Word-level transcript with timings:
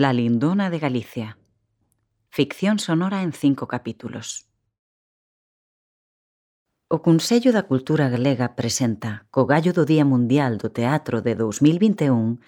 La 0.00 0.12
Lindona 0.12 0.70
de 0.70 0.78
Galicia. 0.78 1.38
Ficción 2.28 2.78
sonora 2.78 3.22
en 3.22 3.32
cinco 3.32 3.66
capítulos. 3.66 4.46
O 6.86 7.02
Consello 7.02 7.50
da 7.50 7.66
Cultura 7.66 8.06
Galega 8.06 8.54
presenta, 8.54 9.26
co 9.34 9.42
gallo 9.42 9.74
do 9.74 9.82
Día 9.82 10.06
Mundial 10.06 10.54
do 10.62 10.70
Teatro 10.70 11.18
de 11.18 11.34
2021, 11.34 12.38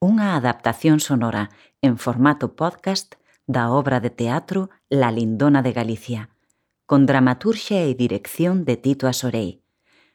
unha 0.00 0.40
adaptación 0.40 0.96
sonora 1.04 1.52
en 1.84 2.00
formato 2.00 2.56
podcast 2.56 3.20
da 3.44 3.68
obra 3.68 4.00
de 4.00 4.08
teatro 4.08 4.72
La 4.88 5.12
Lindona 5.12 5.60
de 5.60 5.76
Galicia, 5.76 6.32
con 6.88 7.04
dramaturxia 7.04 7.84
e 7.84 7.92
dirección 7.92 8.64
de 8.64 8.80
Tito 8.80 9.04
Asorei, 9.04 9.60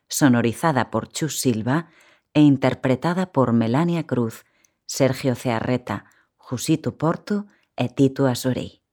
sonorizada 0.10 0.90
por 0.90 1.14
Chus 1.14 1.38
Silva 1.46 1.94
e 2.34 2.42
interpretada 2.42 3.30
por 3.30 3.54
Melania 3.54 4.10
Cruz, 4.10 4.50
Sergio 4.90 5.38
Cearreta, 5.38 6.10
Jusito 6.52 6.98
Porto 6.98 7.48
e 7.78 7.88
Tito 7.88 8.28
Asorei. 8.28 8.84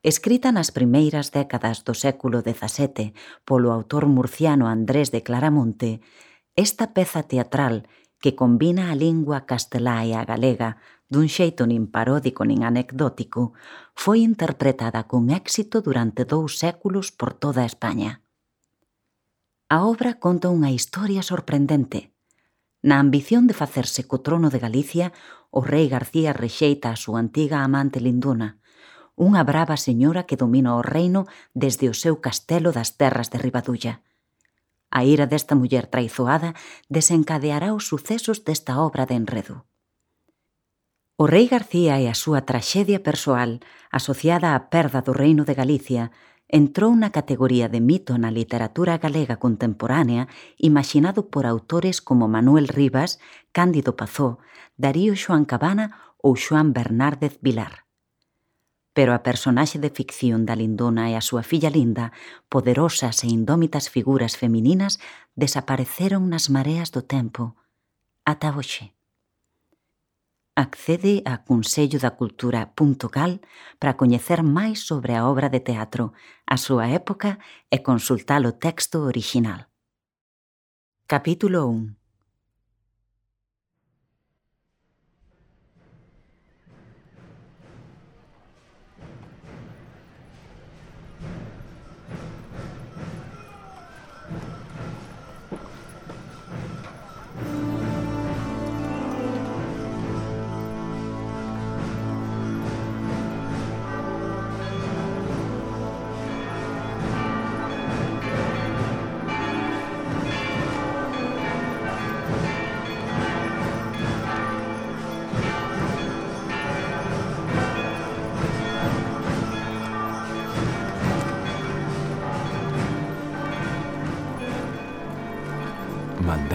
Escrita 0.00 0.48
nas 0.48 0.72
primeiras 0.72 1.28
décadas 1.28 1.84
do 1.84 1.92
século 1.92 2.40
XVII 2.40 3.12
polo 3.44 3.68
autor 3.68 4.08
murciano 4.08 4.64
Andrés 4.72 5.12
de 5.12 5.20
Claramonte, 5.20 6.00
esta 6.56 6.96
peza 6.96 7.20
teatral 7.28 7.84
que 8.16 8.32
combina 8.32 8.88
a 8.88 8.96
lingua 8.96 9.44
castelá 9.44 10.08
e 10.08 10.16
a 10.16 10.24
galega 10.24 10.80
dun 11.12 11.28
xeito 11.28 11.68
nin 11.68 11.84
paródico 11.84 12.48
nin 12.48 12.64
anecdótico, 12.64 13.52
foi 13.92 14.24
interpretada 14.24 15.04
con 15.04 15.28
éxito 15.28 15.84
durante 15.84 16.24
dous 16.24 16.56
séculos 16.56 17.12
por 17.12 17.36
toda 17.36 17.68
España. 17.68 18.24
A 19.68 19.84
obra 19.84 20.16
conta 20.16 20.48
unha 20.48 20.72
historia 20.72 21.20
sorprendente– 21.20 22.08
Na 22.84 23.00
ambición 23.00 23.48
de 23.48 23.56
facerse 23.56 24.04
co 24.04 24.20
trono 24.20 24.52
de 24.52 24.60
Galicia, 24.60 25.16
o 25.48 25.64
rei 25.64 25.88
García 25.88 26.36
rexeita 26.36 26.92
a 26.92 27.00
súa 27.00 27.16
antiga 27.24 27.64
amante 27.64 27.96
Linduna, 27.96 28.60
unha 29.16 29.40
brava 29.40 29.80
señora 29.80 30.28
que 30.28 30.36
domina 30.36 30.76
o 30.76 30.84
reino 30.84 31.24
desde 31.56 31.88
o 31.88 31.96
seu 31.96 32.20
castelo 32.20 32.76
das 32.76 33.00
terras 33.00 33.32
de 33.32 33.40
Ribadulla. 33.40 34.04
A 34.92 35.00
ira 35.00 35.24
desta 35.24 35.56
muller 35.56 35.88
traizoada 35.88 36.52
desencadeará 36.92 37.72
os 37.72 37.88
sucesos 37.88 38.44
desta 38.44 38.76
obra 38.76 39.08
de 39.08 39.16
enredo. 39.16 39.64
O 41.16 41.24
rei 41.24 41.48
García 41.48 41.96
e 42.04 42.12
a 42.12 42.12
súa 42.12 42.44
traxedia 42.44 43.00
persoal, 43.00 43.64
asociada 43.88 44.52
á 44.52 44.60
perda 44.68 45.00
do 45.00 45.16
reino 45.16 45.48
de 45.48 45.56
Galicia, 45.56 46.12
entrou 46.48 46.94
na 46.94 47.10
categoría 47.10 47.68
de 47.68 47.80
mito 47.80 48.16
na 48.16 48.30
literatura 48.30 48.98
galega 48.98 49.36
contemporánea 49.36 50.28
imaginado 50.56 51.28
por 51.32 51.46
autores 51.46 52.00
como 52.00 52.28
Manuel 52.28 52.68
Rivas, 52.68 53.18
Cándido 53.52 53.96
Pazó, 53.96 54.38
Darío 54.76 55.16
Xoan 55.16 55.44
Cabana 55.44 56.16
ou 56.22 56.36
Xoan 56.36 56.72
Bernárdez 56.72 57.36
Vilar. 57.42 57.84
Pero 58.94 59.10
a 59.12 59.26
personaxe 59.26 59.82
de 59.82 59.90
ficción 59.90 60.46
da 60.46 60.54
Lindona 60.54 61.10
e 61.10 61.18
a 61.18 61.22
súa 61.24 61.42
filla 61.42 61.68
Linda, 61.68 62.14
poderosas 62.46 63.26
e 63.26 63.28
indómitas 63.28 63.90
figuras 63.90 64.38
femininas, 64.38 65.02
desapareceron 65.34 66.30
nas 66.30 66.46
mareas 66.46 66.94
do 66.94 67.02
tempo, 67.02 67.58
ata 68.22 68.54
hoxe. 68.54 68.93
Accede 70.56 71.22
a 71.26 71.42
consellodacultura.gal 71.42 73.40
para 73.80 73.96
coñecer 73.96 74.46
máis 74.46 74.86
sobre 74.86 75.18
a 75.18 75.26
obra 75.26 75.50
de 75.50 75.58
teatro, 75.58 76.14
a 76.46 76.54
súa 76.54 76.94
época 76.94 77.42
e 77.74 77.82
consultar 77.82 78.46
o 78.46 78.54
texto 78.54 79.02
orixinal. 79.02 79.66
Capítulo 81.10 81.66
1 81.66 82.03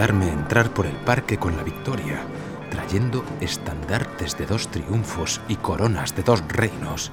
entrar 0.08 0.72
por 0.72 0.86
el 0.86 0.96
parque 0.96 1.36
con 1.36 1.58
la 1.58 1.62
victoria, 1.62 2.20
trayendo 2.70 3.22
estandartes 3.42 4.38
de 4.38 4.46
dos 4.46 4.68
triunfos 4.68 5.42
y 5.46 5.56
coronas 5.56 6.16
de 6.16 6.22
dos 6.22 6.42
reinos. 6.48 7.12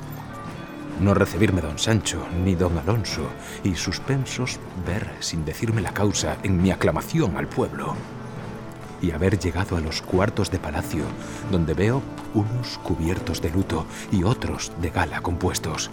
No 1.02 1.14
recibirme 1.14 1.59
don 1.59 1.78
Sancho 1.78 2.25
ni 2.46 2.56
don 2.56 2.78
Alonso 2.78 3.28
y 3.66 3.75
suspensos 3.75 4.58
ver 4.86 5.12
sin 5.20 5.44
decirme 5.44 5.81
la 5.81 5.92
causa 5.92 6.38
en 6.44 6.62
mi 6.62 6.72
aclamación 6.72 7.36
al 7.36 7.48
pueblo. 7.48 7.94
Y 9.02 9.12
haber 9.12 9.38
llegado 9.38 9.75
a 9.75 9.81
los 9.81 10.02
cuartos 10.02 10.50
de 10.50 10.59
palacio, 10.59 11.04
donde 11.52 11.74
veo 11.74 12.02
unos 12.34 12.78
cubiertos 12.78 13.42
de 13.42 13.50
luto 13.50 13.86
y 14.14 14.24
otros 14.24 14.72
de 14.81 14.92
gala 14.92 15.19
compuestos. 15.19 15.92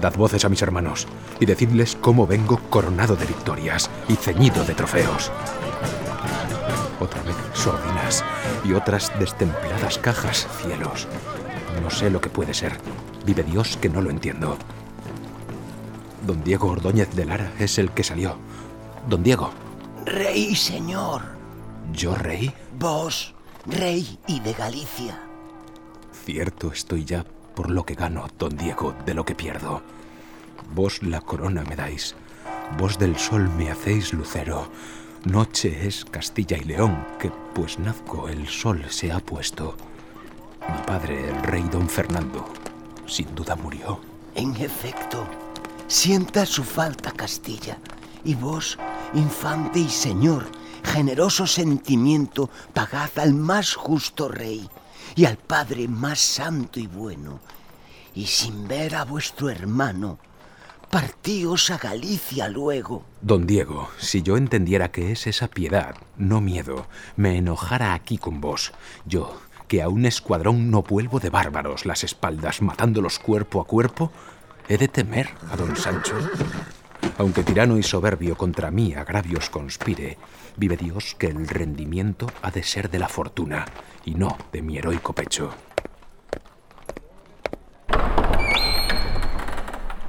Dad 0.00 0.14
voces 0.16 0.44
a 0.44 0.48
mis 0.48 0.62
hermanos 0.62 1.06
y 1.40 1.46
decidles 1.46 1.96
cómo 2.00 2.26
vengo 2.26 2.58
coronado 2.70 3.16
de 3.16 3.26
victorias 3.26 3.90
y 4.08 4.16
ceñido 4.16 4.64
de 4.64 4.74
trofeos 4.74 5.30
otra 7.04 7.22
vez 7.22 7.36
sordinas 7.52 8.24
y 8.64 8.72
otras 8.72 9.12
destempladas 9.18 9.98
cajas, 9.98 10.48
cielos. 10.60 11.06
No 11.82 11.90
sé 11.90 12.10
lo 12.10 12.20
que 12.20 12.30
puede 12.30 12.54
ser. 12.54 12.72
Vive 13.24 13.42
Dios 13.42 13.76
que 13.76 13.88
no 13.88 14.00
lo 14.00 14.10
entiendo. 14.10 14.56
Don 16.26 16.42
Diego 16.42 16.68
Ordóñez 16.68 17.14
de 17.14 17.26
Lara 17.26 17.52
es 17.58 17.78
el 17.78 17.90
que 17.90 18.04
salió. 18.04 18.36
Don 19.08 19.22
Diego. 19.22 19.50
Rey, 20.04 20.54
señor. 20.56 21.22
¿Yo 21.92 22.14
rey? 22.14 22.52
Vos, 22.78 23.34
rey 23.66 24.18
y 24.26 24.40
de 24.40 24.52
Galicia. 24.54 25.20
Cierto 26.24 26.72
estoy 26.72 27.04
ya 27.04 27.24
por 27.54 27.70
lo 27.70 27.84
que 27.84 27.94
gano, 27.94 28.26
don 28.38 28.56
Diego, 28.56 28.94
de 29.06 29.14
lo 29.14 29.24
que 29.24 29.34
pierdo. 29.34 29.82
Vos 30.74 31.02
la 31.02 31.20
corona 31.20 31.62
me 31.68 31.76
dais, 31.76 32.14
vos 32.78 32.98
del 32.98 33.16
sol 33.16 33.48
me 33.56 33.70
hacéis 33.70 34.12
lucero, 34.12 34.68
Noche 35.24 35.86
es 35.86 36.04
Castilla 36.04 36.58
y 36.58 36.64
León, 36.64 37.06
que 37.18 37.32
pues 37.54 37.78
nazco 37.78 38.28
el 38.28 38.46
sol 38.46 38.84
se 38.90 39.10
ha 39.10 39.20
puesto. 39.20 39.74
Mi 40.68 40.78
padre, 40.86 41.28
el 41.30 41.42
rey 41.42 41.62
don 41.70 41.88
Fernando, 41.88 42.44
sin 43.06 43.34
duda 43.34 43.56
murió. 43.56 44.00
En 44.34 44.54
efecto, 44.56 45.26
sienta 45.86 46.44
su 46.44 46.62
falta 46.62 47.10
Castilla, 47.12 47.78
y 48.24 48.34
vos, 48.34 48.78
infante 49.14 49.78
y 49.78 49.88
señor, 49.88 50.46
generoso 50.82 51.46
sentimiento, 51.46 52.50
pagad 52.72 53.10
al 53.16 53.34
más 53.34 53.74
justo 53.74 54.28
rey 54.28 54.68
y 55.14 55.24
al 55.24 55.36
padre 55.36 55.88
más 55.88 56.20
santo 56.20 56.80
y 56.80 56.86
bueno, 56.86 57.40
y 58.14 58.26
sin 58.26 58.66
ver 58.68 58.94
a 58.96 59.04
vuestro 59.04 59.50
hermano, 59.50 60.18
Partíos 60.90 61.70
a 61.70 61.78
Galicia 61.78 62.48
luego. 62.48 63.04
Don 63.20 63.48
Diego, 63.48 63.88
si 63.98 64.22
yo 64.22 64.36
entendiera 64.36 64.92
que 64.92 65.10
es 65.10 65.26
esa 65.26 65.48
piedad, 65.48 65.96
no 66.16 66.40
miedo, 66.40 66.86
me 67.16 67.36
enojara 67.36 67.94
aquí 67.94 68.16
con 68.16 68.40
vos, 68.40 68.72
yo, 69.04 69.40
que 69.66 69.82
a 69.82 69.88
un 69.88 70.06
escuadrón 70.06 70.70
no 70.70 70.82
vuelvo 70.82 71.18
de 71.18 71.30
bárbaros 71.30 71.84
las 71.84 72.04
espaldas 72.04 72.62
matándolos 72.62 73.18
cuerpo 73.18 73.60
a 73.60 73.66
cuerpo, 73.66 74.12
he 74.68 74.78
de 74.78 74.86
temer 74.86 75.30
a 75.50 75.56
don 75.56 75.74
Sancho. 75.76 76.14
Aunque 77.18 77.42
tirano 77.42 77.78
y 77.78 77.82
soberbio 77.82 78.36
contra 78.36 78.70
mí 78.70 78.94
agravios 78.94 79.50
conspire, 79.50 80.18
vive 80.56 80.76
Dios 80.76 81.14
que 81.18 81.28
el 81.28 81.46
rendimiento 81.46 82.26
ha 82.42 82.50
de 82.50 82.62
ser 82.62 82.90
de 82.90 82.98
la 82.98 83.08
fortuna 83.08 83.66
y 84.04 84.14
no 84.14 84.36
de 84.52 84.62
mi 84.62 84.78
heroico 84.78 85.12
pecho. 85.12 85.50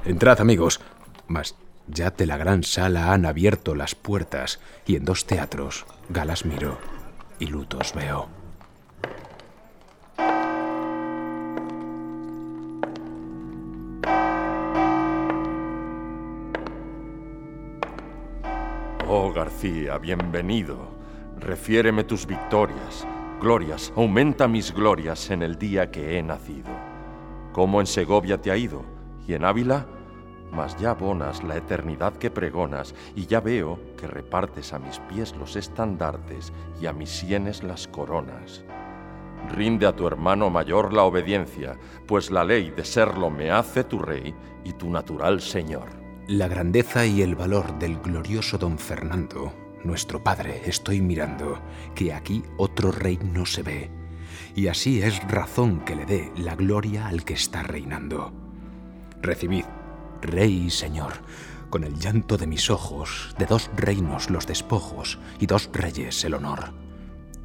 Entrad, 0.04 0.40
amigos. 0.40 0.80
Mas 1.26 1.56
ya 1.88 2.10
de 2.10 2.26
la 2.26 2.36
gran 2.36 2.62
sala 2.62 3.12
han 3.12 3.26
abierto 3.26 3.74
las 3.74 3.94
puertas 3.94 4.60
y 4.86 4.96
en 4.96 5.04
dos 5.04 5.26
teatros 5.26 5.86
galas 6.08 6.44
miro 6.44 6.78
y 7.38 7.46
lutos 7.46 7.92
veo. 7.94 8.35
Oh 19.08 19.32
García, 19.32 19.98
bienvenido. 19.98 20.78
Refiéreme 21.38 22.02
tus 22.02 22.26
victorias. 22.26 23.06
Glorias, 23.40 23.92
aumenta 23.94 24.48
mis 24.48 24.74
glorias 24.74 25.30
en 25.30 25.42
el 25.42 25.56
día 25.56 25.92
que 25.92 26.18
he 26.18 26.22
nacido. 26.24 26.72
Como 27.52 27.80
en 27.80 27.86
Segovia 27.86 28.40
te 28.40 28.50
ha 28.50 28.56
ido, 28.56 28.82
y 29.24 29.34
en 29.34 29.44
Ávila, 29.44 29.86
mas 30.50 30.76
ya 30.76 30.90
abonas 30.90 31.44
la 31.44 31.56
eternidad 31.56 32.14
que 32.14 32.32
pregonas, 32.32 32.96
y 33.14 33.26
ya 33.26 33.40
veo 33.40 33.78
que 33.96 34.08
repartes 34.08 34.72
a 34.72 34.80
mis 34.80 34.98
pies 34.98 35.36
los 35.36 35.54
estandartes 35.54 36.52
y 36.80 36.86
a 36.86 36.92
mis 36.92 37.10
sienes 37.10 37.62
las 37.62 37.86
coronas. 37.86 38.64
Rinde 39.54 39.86
a 39.86 39.94
tu 39.94 40.08
hermano 40.08 40.50
mayor 40.50 40.92
la 40.92 41.04
obediencia, 41.04 41.78
pues 42.08 42.32
la 42.32 42.42
ley 42.42 42.72
de 42.72 42.84
serlo 42.84 43.30
me 43.30 43.52
hace 43.52 43.84
tu 43.84 44.00
rey 44.00 44.34
y 44.64 44.72
tu 44.72 44.90
natural 44.90 45.40
señor. 45.40 46.05
La 46.28 46.48
grandeza 46.48 47.06
y 47.06 47.22
el 47.22 47.36
valor 47.36 47.78
del 47.78 47.98
glorioso 48.00 48.58
don 48.58 48.80
Fernando, 48.80 49.54
nuestro 49.84 50.24
padre, 50.24 50.60
estoy 50.66 51.00
mirando, 51.00 51.60
que 51.94 52.12
aquí 52.12 52.42
otro 52.56 52.90
rey 52.90 53.16
no 53.22 53.46
se 53.46 53.62
ve, 53.62 53.90
y 54.56 54.66
así 54.66 55.00
es 55.00 55.22
razón 55.28 55.84
que 55.84 55.94
le 55.94 56.04
dé 56.04 56.32
la 56.36 56.56
gloria 56.56 57.06
al 57.06 57.24
que 57.24 57.34
está 57.34 57.62
reinando. 57.62 58.32
Recibid, 59.22 59.66
rey 60.20 60.64
y 60.66 60.70
señor, 60.70 61.12
con 61.70 61.84
el 61.84 61.94
llanto 61.94 62.36
de 62.36 62.48
mis 62.48 62.70
ojos, 62.70 63.32
de 63.38 63.46
dos 63.46 63.70
reinos 63.76 64.28
los 64.28 64.48
despojos 64.48 65.20
y 65.38 65.46
dos 65.46 65.70
reyes 65.72 66.24
el 66.24 66.34
honor. 66.34 66.72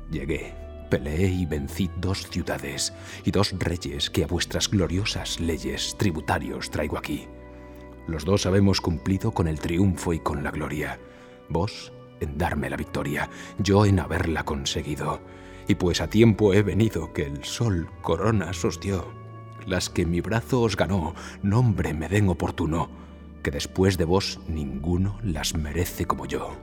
Llegué, 0.10 0.56
Peleé 0.89 1.28
y 1.28 1.45
vencí 1.45 1.92
dos 1.98 2.28
ciudades 2.31 2.94
y 3.24 3.30
dos 3.30 3.54
reyes 3.60 4.10
que 4.10 4.24
a 4.24 4.28
vuestras 4.28 4.72
gloriosas 4.72 5.39
leyes 5.39 5.95
tributarios 6.00 6.72
traigo 6.72 6.98
aquí. 6.98 7.28
Los 8.11 8.25
dos 8.25 8.45
habemos 8.45 8.81
cumplido 8.81 9.31
con 9.31 9.47
el 9.47 9.61
triunfo 9.61 10.11
y 10.11 10.19
con 10.19 10.43
la 10.43 10.51
gloria. 10.51 10.99
Vos 11.47 11.93
en 12.19 12.37
darme 12.37 12.69
la 12.69 12.75
victoria, 12.75 13.29
yo 13.57 13.85
en 13.85 14.01
haberla 14.01 14.43
conseguido. 14.43 15.21
Y 15.65 15.75
pues 15.75 16.01
a 16.01 16.09
tiempo 16.09 16.53
he 16.53 16.61
venido 16.61 17.13
que 17.13 17.23
el 17.23 17.45
sol 17.45 17.87
coronas 18.01 18.65
os 18.65 18.81
dio. 18.81 19.05
Las 19.65 19.89
que 19.89 20.05
mi 20.05 20.19
brazo 20.19 20.59
os 20.59 20.75
ganó, 20.75 21.15
nombre 21.41 21.93
me 21.93 22.09
den 22.09 22.27
oportuno, 22.27 22.89
que 23.43 23.49
después 23.49 23.97
de 23.97 24.03
vos 24.03 24.41
ninguno 24.45 25.17
las 25.23 25.55
merece 25.55 26.05
como 26.05 26.25
yo. 26.25 26.57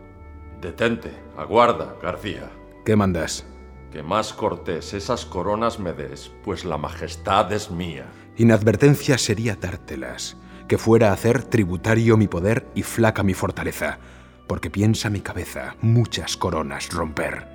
Detente, 0.61 1.13
aguarda, 1.39 1.97
García. 2.03 2.51
¿Qué 2.85 2.95
mandas? 2.95 3.47
que 3.91 4.03
más 4.03 4.35
cortés 4.35 4.93
esas 4.93 5.25
coronas 5.25 5.79
me 5.79 5.95
des, 5.95 6.31
pues 6.45 6.67
la 6.67 6.77
majestad 6.77 7.51
es 7.53 7.71
mía. 7.71 8.05
Inadvertencia 8.37 9.17
sería 9.17 9.57
dártelas, 9.57 10.37
que 10.69 10.79
fuera 10.79 11.11
a 11.11 11.15
hacer 11.15 11.43
tributario 11.43 12.17
mi 12.17 12.29
poder 12.29 12.67
y 12.75 12.83
flaca 12.83 13.23
mi 13.23 13.35
fortaleza, 13.35 13.99
porque 14.47 14.71
piensa 14.71 15.11
mi 15.11 15.21
cabeza 15.21 15.77
muchas 15.81 16.37
coronas 16.37 16.91
romper. 16.91 17.47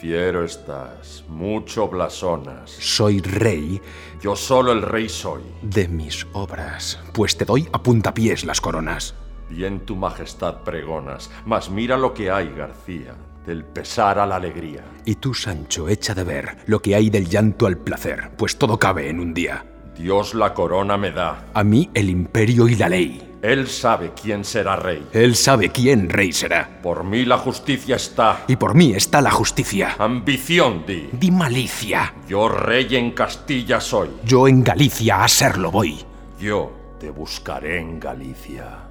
Fiero 0.00 0.44
estás, 0.44 1.24
mucho 1.28 1.88
blasonas. 1.88 2.70
Soy 2.70 3.20
rey. 3.20 3.82
Yo 4.22 4.34
solo 4.34 4.72
el 4.72 4.80
rey 4.80 5.10
soy. 5.10 5.42
De 5.60 5.88
mis 5.88 6.26
obras, 6.32 6.98
pues 7.12 7.36
te 7.36 7.44
doy 7.44 7.68
a 7.72 7.82
puntapiés 7.82 8.44
las 8.44 8.62
coronas. 8.62 9.14
Bien 9.50 9.80
tu 9.80 9.96
majestad 9.96 10.62
pregonas, 10.62 11.30
mas 11.44 11.68
mira 11.68 11.98
lo 11.98 12.14
que 12.14 12.30
hay, 12.30 12.50
García 12.54 13.14
del 13.46 13.64
pesar 13.64 14.18
a 14.18 14.26
la 14.26 14.36
alegría. 14.36 14.84
Y 15.04 15.16
tú, 15.16 15.34
Sancho, 15.34 15.88
echa 15.88 16.14
de 16.14 16.24
ver 16.24 16.58
lo 16.66 16.80
que 16.80 16.94
hay 16.94 17.10
del 17.10 17.28
llanto 17.28 17.66
al 17.66 17.78
placer, 17.78 18.30
pues 18.36 18.56
todo 18.56 18.78
cabe 18.78 19.08
en 19.08 19.20
un 19.20 19.34
día. 19.34 19.64
Dios 20.00 20.32
la 20.32 20.54
corona 20.54 20.96
me 20.96 21.10
da. 21.10 21.50
A 21.52 21.62
mí 21.62 21.90
el 21.92 22.08
imperio 22.08 22.66
y 22.66 22.74
la 22.74 22.88
ley. 22.88 23.36
Él 23.42 23.68
sabe 23.68 24.12
quién 24.20 24.46
será 24.46 24.74
rey. 24.76 25.06
Él 25.12 25.36
sabe 25.36 25.68
quién 25.68 26.08
rey 26.08 26.32
será. 26.32 26.80
Por 26.82 27.04
mí 27.04 27.26
la 27.26 27.36
justicia 27.36 27.96
está. 27.96 28.44
Y 28.48 28.56
por 28.56 28.74
mí 28.74 28.92
está 28.92 29.20
la 29.20 29.30
justicia. 29.30 29.96
Ambición, 29.98 30.84
di. 30.86 31.10
Di 31.12 31.30
malicia. 31.30 32.14
Yo 32.26 32.48
rey 32.48 32.96
en 32.96 33.10
Castilla 33.10 33.78
soy. 33.78 34.08
Yo 34.24 34.48
en 34.48 34.64
Galicia 34.64 35.22
a 35.22 35.28
serlo 35.28 35.70
voy. 35.70 35.98
Yo 36.38 36.96
te 36.98 37.10
buscaré 37.10 37.78
en 37.78 38.00
Galicia. 38.00 38.89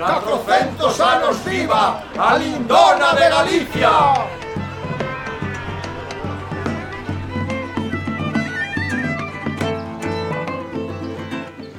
400 0.00 0.98
anos 1.00 1.44
viva 1.44 2.02
a 2.16 2.38
lindona 2.38 3.12
de 3.12 3.28
Galicia! 3.28 3.92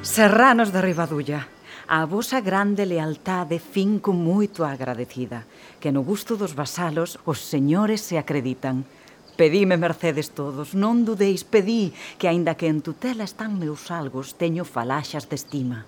Serranos 0.02 0.70
de 0.70 0.82
Ribadulla, 0.82 1.48
a 1.88 2.06
vosa 2.06 2.38
grande 2.38 2.86
lealtade 2.86 3.58
finco 3.58 4.14
moito 4.14 4.62
agradecida, 4.62 5.42
que 5.82 5.90
no 5.90 6.06
gusto 6.06 6.38
dos 6.38 6.54
vasalos 6.54 7.18
os 7.26 7.42
señores 7.42 8.06
se 8.06 8.22
acreditan. 8.22 8.86
Pedime 9.34 9.74
mercedes 9.74 10.30
todos, 10.30 10.78
non 10.78 11.02
dudeis, 11.02 11.42
pedí, 11.42 11.90
que 12.22 12.30
aínda 12.30 12.54
que 12.54 12.70
en 12.70 12.86
tutela 12.86 13.26
están 13.26 13.58
meus 13.58 13.90
algos, 13.90 14.38
teño 14.38 14.62
falaxas 14.62 15.26
de 15.26 15.34
estima. 15.34 15.82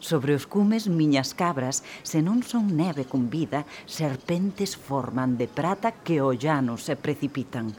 Sobre 0.00 0.34
os 0.34 0.46
cumes 0.46 0.86
miñas 0.86 1.34
cabras, 1.34 1.82
se 2.06 2.22
non 2.22 2.46
son 2.46 2.78
neve 2.78 3.02
con 3.02 3.26
vida, 3.26 3.66
serpentes 3.90 4.78
forman 4.78 5.34
de 5.34 5.50
prata 5.50 5.90
que 5.90 6.22
o 6.22 6.30
llano 6.30 6.78
se 6.78 6.94
precipitan. 6.94 7.74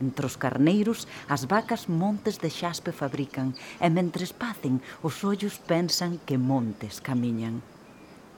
Entre 0.00 0.24
os 0.24 0.40
carneiros, 0.40 1.04
as 1.28 1.44
vacas 1.44 1.92
montes 1.92 2.40
de 2.40 2.48
xaspe 2.48 2.90
fabrican, 2.90 3.52
e 3.84 3.86
mentres 3.92 4.32
pacen, 4.32 4.80
os 5.04 5.20
ollos 5.28 5.60
pensan 5.60 6.16
que 6.24 6.40
montes 6.40 7.04
camiñan. 7.04 7.60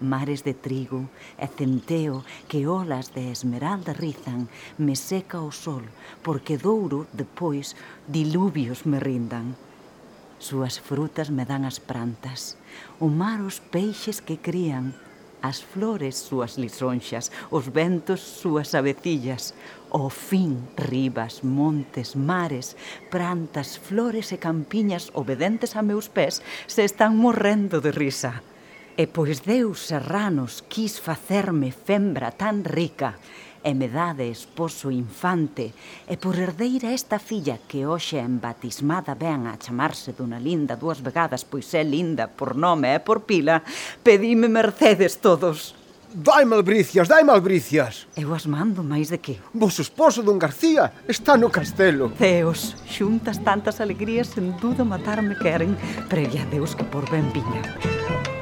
Mares 0.02 0.42
de 0.42 0.52
trigo 0.52 1.06
e 1.38 1.46
centeo 1.46 2.26
que 2.50 2.66
olas 2.66 3.14
de 3.14 3.30
esmeralda 3.30 3.94
rizan, 3.94 4.50
me 4.74 4.98
seca 4.98 5.38
o 5.38 5.54
sol, 5.54 5.86
porque 6.26 6.58
douro, 6.58 7.06
depois, 7.14 7.78
diluvios 8.10 8.90
me 8.90 8.98
rindan. 8.98 9.54
Súas 10.38 10.80
frutas 10.80 11.30
me 11.30 11.44
dan 11.44 11.64
as 11.64 11.78
prantas, 11.78 12.58
o 12.98 13.06
mar 13.08 13.40
os 13.40 13.60
peixes 13.60 14.20
que 14.20 14.36
crían, 14.36 14.92
as 15.44 15.60
flores 15.60 16.16
súas 16.16 16.56
lisonxas, 16.56 17.28
os 17.52 17.68
ventos 17.68 18.20
súas 18.20 18.72
avecillas, 18.72 19.52
o 19.92 20.08
fin 20.08 20.56
ribas, 20.74 21.44
montes, 21.44 22.16
mares, 22.16 22.80
prantas, 23.12 23.76
flores 23.76 24.32
e 24.32 24.40
campiñas 24.40 25.12
obedentes 25.12 25.76
a 25.76 25.84
meus 25.84 26.08
pés 26.08 26.40
se 26.66 26.82
están 26.82 27.20
morrendo 27.20 27.84
de 27.84 27.92
risa. 27.92 28.40
E 28.96 29.04
pois 29.04 29.44
Deus 29.44 29.84
serranos 29.84 30.64
quis 30.64 30.96
facerme 30.96 31.76
fembra 31.76 32.32
tan 32.32 32.64
rica 32.64 33.20
e 33.64 33.72
me 33.72 33.88
dade 33.88 34.28
esposo 34.28 34.92
infante, 34.92 35.72
e 36.04 36.20
por 36.20 36.36
herdeira 36.36 36.92
esta 36.92 37.16
filla 37.16 37.56
que 37.64 37.88
hoxe 37.88 38.20
en 38.20 38.36
batismada 38.36 39.16
ven 39.16 39.48
a 39.48 39.56
chamarse 39.56 40.12
dunha 40.12 40.36
linda 40.36 40.76
dúas 40.76 41.00
vegadas, 41.00 41.48
pois 41.48 41.72
é 41.72 41.80
linda 41.80 42.28
por 42.28 42.52
nome 42.60 42.92
e 42.92 43.00
por 43.00 43.24
pila, 43.24 43.64
pedime 44.04 44.52
mercedes 44.52 45.16
todos. 45.16 45.72
Dai 46.14 46.44
malbricias, 46.44 47.08
dai 47.08 47.24
malbricias. 47.24 48.06
Eu 48.14 48.30
as 48.36 48.46
mando 48.46 48.84
máis 48.84 49.10
de 49.10 49.18
que? 49.18 49.40
Vos 49.50 49.80
esposo 49.80 50.22
dun 50.22 50.38
García 50.38 50.92
está 51.08 51.34
no 51.34 51.50
castelo. 51.50 52.12
Deus, 52.14 52.76
xuntas 52.86 53.42
tantas 53.42 53.80
alegrías, 53.80 54.30
sen 54.30 54.54
duda 54.60 54.84
matarme 54.84 55.34
queren, 55.34 55.74
previa 56.06 56.46
a 56.46 56.50
Deus 56.52 56.76
que 56.76 56.86
por 56.86 57.08
ben 57.10 57.26
viña. 57.34 57.64
Música 57.82 58.33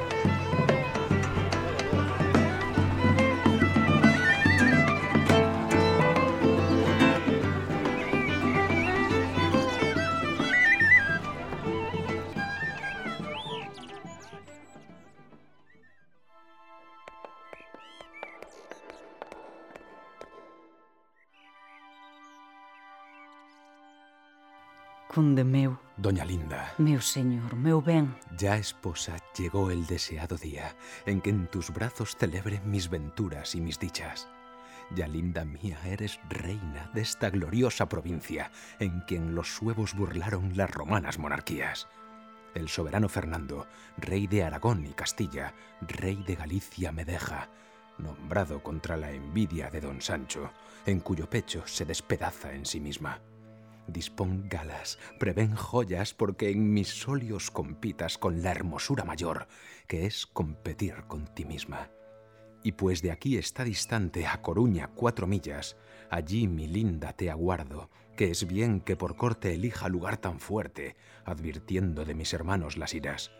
Conde 25.13 25.43
meu. 25.43 25.77
Doña 25.95 26.25
Linda. 26.25 26.73
Meu 26.79 26.99
señor, 26.99 27.53
meu 27.55 27.81
ben. 27.81 28.15
Ya 28.35 28.57
esposa 28.57 29.15
llegó 29.37 29.69
el 29.69 29.85
deseado 29.85 30.37
día 30.37 30.75
en 31.05 31.21
que 31.21 31.29
en 31.29 31.45
tus 31.45 31.69
brazos 31.69 32.15
celebre 32.17 32.61
mis 32.65 32.89
venturas 32.89 33.53
y 33.53 33.61
mis 33.61 33.77
dichas. 33.77 34.27
Ya 34.95 35.07
linda 35.07 35.45
mía, 35.45 35.77
eres 35.85 36.19
reina 36.29 36.89
de 36.95 37.01
esta 37.01 37.29
gloriosa 37.29 37.87
provincia 37.87 38.49
en 38.79 39.01
quien 39.01 39.35
los 39.35 39.53
suevos 39.53 39.93
burlaron 39.93 40.57
las 40.57 40.71
romanas 40.71 41.19
monarquías. 41.19 41.87
El 42.55 42.67
soberano 42.67 43.07
Fernando, 43.07 43.67
rey 43.97 44.25
de 44.25 44.43
Aragón 44.43 44.83
y 44.83 44.93
Castilla, 44.93 45.53
rey 45.81 46.23
de 46.25 46.35
Galicia 46.35 46.91
me 46.91 47.05
deja, 47.05 47.49
nombrado 47.99 48.63
contra 48.63 48.97
la 48.97 49.11
envidia 49.11 49.69
de 49.69 49.79
don 49.79 50.01
Sancho, 50.01 50.51
en 50.87 51.01
cuyo 51.01 51.29
pecho 51.29 51.67
se 51.67 51.85
despedaza 51.85 52.51
en 52.53 52.65
sí 52.65 52.79
misma. 52.79 53.21
Dispón 53.87 54.47
galas, 54.47 54.97
prevén 55.19 55.55
joyas, 55.55 56.13
porque 56.13 56.49
en 56.49 56.73
mis 56.73 56.87
solios 56.87 57.51
compitas 57.51 58.17
con 58.17 58.41
la 58.41 58.51
hermosura 58.51 59.03
mayor, 59.03 59.47
que 59.87 60.05
es 60.05 60.25
competir 60.25 61.03
con 61.07 61.25
ti 61.33 61.43
misma. 61.43 61.89
Y 62.63 62.71
pues 62.73 63.01
de 63.01 63.11
aquí 63.11 63.37
está 63.37 63.65
distante 63.65 64.25
a 64.25 64.41
Coruña 64.41 64.87
cuatro 64.87 65.27
millas, 65.27 65.75
allí 66.09 66.47
mi 66.47 66.67
linda 66.67 67.11
te 67.11 67.29
aguardo, 67.29 67.89
que 68.15 68.31
es 68.31 68.47
bien 68.47 68.79
que 68.79 68.95
por 68.95 69.17
corte 69.17 69.53
elija 69.53 69.89
lugar 69.89 70.15
tan 70.17 70.39
fuerte, 70.39 70.95
advirtiendo 71.25 72.05
de 72.05 72.15
mis 72.15 72.33
hermanos 72.33 72.77
las 72.77 72.93
iras. 72.93 73.31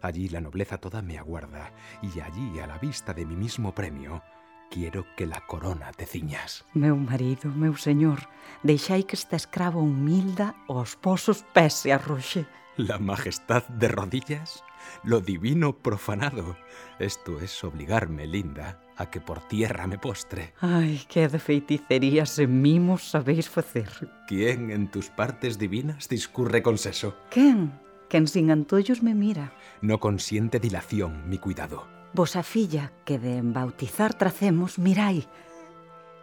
Allí 0.00 0.28
la 0.28 0.40
nobleza 0.40 0.78
toda 0.78 1.02
me 1.02 1.18
aguarda, 1.18 1.72
y 2.02 2.20
allí 2.20 2.60
a 2.60 2.68
la 2.68 2.78
vista 2.78 3.14
de 3.14 3.26
mi 3.26 3.34
mismo 3.34 3.74
premio, 3.74 4.22
quiero 4.70 5.06
que 5.16 5.26
la 5.26 5.40
corona 5.46 5.92
te 5.92 6.06
ciñas. 6.06 6.64
Meu 6.74 6.96
marido, 6.96 7.50
meu 7.50 7.76
señor, 7.76 8.28
deixai 8.62 9.04
que 9.04 9.16
esta 9.16 9.36
escrava 9.36 9.78
humilda 9.78 10.54
os 10.68 10.96
posos 10.96 11.44
pés 11.52 11.74
se 11.84 11.92
arroxe. 11.92 12.46
La 12.76 12.98
majestad 12.98 13.66
de 13.68 13.88
rodillas, 13.88 14.62
lo 15.02 15.20
divino 15.20 15.72
profanado. 15.72 16.56
Esto 16.98 17.40
es 17.40 17.64
obligarme, 17.64 18.26
linda, 18.26 18.80
a 18.96 19.10
que 19.10 19.20
por 19.20 19.40
tierra 19.48 19.86
me 19.86 19.98
postre. 19.98 20.54
Ai, 20.60 21.02
que 21.08 21.26
de 21.28 21.38
feiticerías 21.38 22.38
e 22.38 22.46
mimos 22.46 23.10
sabéis 23.10 23.48
facer. 23.48 23.90
¿Quién 24.28 24.70
en 24.70 24.90
tus 24.90 25.10
partes 25.10 25.58
divinas 25.58 26.08
discurre 26.08 26.62
con 26.62 26.78
seso? 26.78 27.16
Quen? 27.30 27.72
Quen 28.08 28.26
sin 28.26 28.50
antollos 28.50 29.02
me 29.02 29.14
mira. 29.14 29.52
No 29.82 30.00
consiente 30.00 30.58
dilación 30.60 31.28
mi 31.28 31.38
cuidado. 31.38 31.97
Vosa 32.12 32.42
filla, 32.42 32.92
que 33.04 33.18
de 33.18 33.36
embautizar 33.36 34.14
tracemos, 34.14 34.78
mirai. 34.78 35.26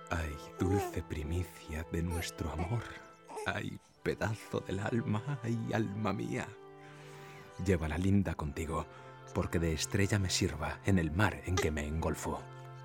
Ay, 0.10 0.36
dulce 0.60 1.04
primicia 1.04 1.86
de 1.92 2.02
nuestro 2.02 2.52
amor. 2.52 2.84
Ay, 3.46 3.80
pedazo 4.04 4.60
del 4.62 4.80
alma, 4.80 5.40
ay, 5.44 5.58
alma 5.74 6.14
mía. 6.14 6.48
Llévala 7.66 7.98
linda 7.98 8.36
contigo, 8.36 8.86
porque 9.34 9.60
de 9.60 9.74
estrella 9.74 10.20
me 10.20 10.30
sirva 10.30 10.80
en 10.86 11.00
el 11.00 11.12
mar 11.12 11.42
en 11.46 11.56
que 11.56 11.72
me 11.72 11.86
engolfo. 11.86 12.42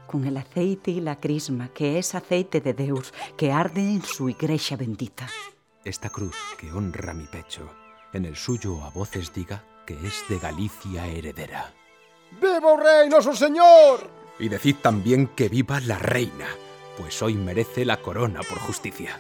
Con 0.07 0.27
el 0.27 0.37
aceite 0.37 0.91
y 0.91 1.01
la 1.01 1.17
crisma, 1.17 1.69
que 1.69 1.99
es 1.99 2.15
aceite 2.15 2.61
de 2.61 2.75
Deus, 2.75 3.15
que 3.37 3.53
arde 3.53 3.81
en 3.81 4.03
su 4.03 4.29
igreja 4.29 4.77
bendita. 4.77 5.29
Esta 5.85 6.11
cruz 6.11 6.37
que 6.59 6.73
honra 6.73 7.15
mi 7.15 7.27
pecho, 7.27 7.71
en 8.13 8.25
el 8.25 8.37
suyo 8.37 8.83
a 8.83 8.91
voces 8.91 9.33
diga 9.33 9.65
que 9.87 9.95
es 10.07 10.25
de 10.29 10.39
Galicia 10.39 11.07
heredera. 11.07 11.73
¡Viva 12.39 12.73
o 12.73 12.77
rei, 12.77 13.09
noso 13.09 13.35
señor! 13.35 14.07
Y 14.39 14.49
decid 14.49 14.77
también 14.81 15.27
que 15.27 15.49
viva 15.49 15.81
la 15.81 15.99
reina, 15.99 16.47
pues 16.97 17.21
hoy 17.23 17.35
merece 17.35 17.85
la 17.85 17.99
corona 17.99 18.41
por 18.49 18.59
justicia. 18.59 19.19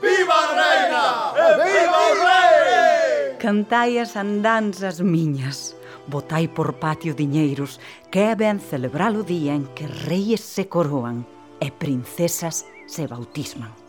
¡Viva 0.00 0.34
a 0.34 0.48
reina! 0.54 1.04
E 1.36 1.48
viva 1.64 1.98
o 1.98 2.14
rei! 2.14 3.36
Cantai 3.38 3.98
as 3.98 4.16
andanzas 4.16 5.00
miñas, 5.00 5.76
botai 6.08 6.48
por 6.48 6.76
patio 6.80 7.14
diñeiros, 7.14 7.80
que 8.10 8.32
é 8.32 8.34
ben 8.36 8.60
celebrar 8.60 9.16
o 9.16 9.22
día 9.22 9.54
en 9.54 9.68
que 9.76 9.86
reyes 9.86 10.40
se 10.40 10.68
coroan 10.68 11.24
e 11.60 11.68
princesas 11.72 12.64
se 12.86 13.06
bautisman. 13.06 13.79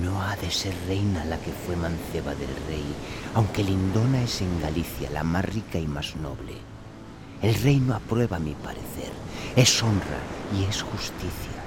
No 0.00 0.22
ha 0.22 0.36
de 0.36 0.50
ser 0.50 0.74
reina 0.86 1.24
la 1.24 1.38
que 1.38 1.52
fue 1.52 1.76
manceba 1.76 2.34
del 2.34 2.54
rey, 2.68 2.84
aunque 3.34 3.62
Lindona 3.62 4.22
es 4.22 4.40
en 4.40 4.60
Galicia 4.60 5.10
la 5.10 5.22
más 5.22 5.44
rica 5.44 5.78
y 5.78 5.86
más 5.86 6.16
noble. 6.16 6.54
El 7.42 7.54
reino 7.56 7.94
aprueba 7.94 8.38
mi 8.38 8.54
parecer, 8.54 9.12
es 9.54 9.82
honra 9.82 10.20
y 10.56 10.64
es 10.64 10.82
justicia. 10.82 11.62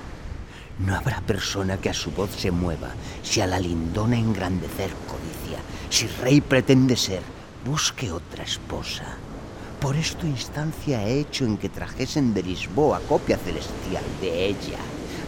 No 0.80 0.96
habrá 0.96 1.22
persona 1.22 1.78
que 1.78 1.90
a 1.90 1.94
su 1.94 2.12
voz 2.12 2.32
se 2.32 2.52
mueva 2.52 2.90
si 3.22 3.42
a 3.42 3.48
la 3.48 3.60
Lindona 3.60 4.18
engrandecer 4.18 4.92
codicia. 5.08 5.60
Si 5.90 6.08
rey 6.08 6.42
pretende 6.42 6.96
ser, 6.96 7.22
busque 7.66 8.12
otra 8.12 8.44
esposa. 8.44 9.18
Por 9.80 9.96
esto 9.96 10.26
instancia 10.26 11.04
he 11.06 11.20
hecho 11.20 11.46
en 11.46 11.58
que 11.58 11.70
trajesen 11.70 12.34
de 12.34 12.42
Lisboa 12.42 13.02
copia 13.08 13.38
celestial 13.38 14.04
de 14.20 14.48
ella, 14.48 14.80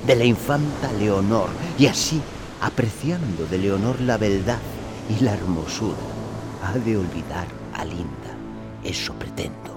de 0.05 0.15
la 0.15 0.23
infanta 0.23 0.91
Leonor, 0.93 1.49
y 1.77 1.85
así 1.85 2.21
apreciando 2.61 3.45
de 3.47 3.57
Leonor 3.57 4.01
la 4.01 4.17
beldad 4.17 4.59
y 5.09 5.23
la 5.23 5.33
hermosura, 5.33 5.97
ha 6.63 6.73
de 6.73 6.97
olvidar 6.97 7.47
a 7.73 7.85
Linda. 7.85 8.35
Eso 8.83 9.13
pretendo. 9.13 9.76